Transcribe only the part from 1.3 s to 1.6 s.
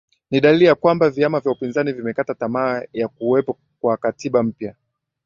vya